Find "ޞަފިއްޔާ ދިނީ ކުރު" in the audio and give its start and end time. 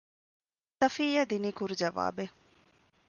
0.79-1.75